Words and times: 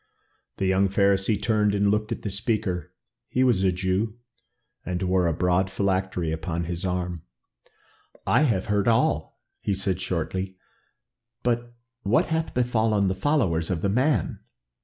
The 0.57 0.65
young 0.65 0.89
Pharisee 0.89 1.39
turned 1.39 1.75
and 1.75 1.91
looked 1.91 2.11
at 2.11 2.23
the 2.23 2.31
speaker. 2.31 2.91
He 3.29 3.43
was 3.43 3.61
a 3.61 3.71
Jew, 3.71 4.17
and 4.83 4.99
wore 5.03 5.27
a 5.27 5.31
broad 5.33 5.69
phylactery 5.69 6.31
upon 6.31 6.63
his 6.63 6.83
arm. 6.83 7.21
"I 8.25 8.41
have 8.41 8.65
heard 8.65 8.87
all," 8.87 9.39
he 9.59 9.75
said 9.75 10.01
shortly. 10.01 10.57
"But 11.43 11.75
what 12.01 12.25
hath 12.25 12.55
befallen 12.55 13.09
the 13.09 13.13
followers 13.13 13.69
of 13.69 13.83
the 13.83 13.89
man? 13.89 14.39